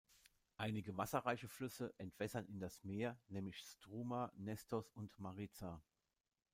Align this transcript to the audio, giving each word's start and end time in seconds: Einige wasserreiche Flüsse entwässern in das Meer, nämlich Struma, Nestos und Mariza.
Einige 0.57 0.97
wasserreiche 0.97 1.47
Flüsse 1.47 1.93
entwässern 1.99 2.47
in 2.47 2.59
das 2.59 2.83
Meer, 2.83 3.19
nämlich 3.27 3.57
Struma, 3.59 4.31
Nestos 4.35 4.89
und 4.93 5.15
Mariza. 5.19 5.79